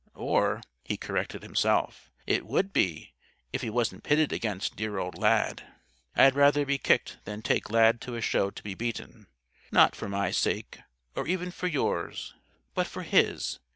[0.15, 3.13] Or," he corrected himself, "it would be,
[3.53, 5.61] if he wasn't pitted against dear old Lad.
[6.15, 9.27] I'd rather be kicked than take Lad to a show to be beaten.
[9.71, 10.79] Not for my sake
[11.15, 12.33] or even for yours.
[12.73, 13.59] But for his.